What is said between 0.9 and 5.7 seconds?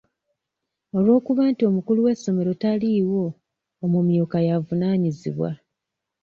Olw'okuba nti omukulu w'essomero taliiwo, omumyuka y'avunaanyizibwa.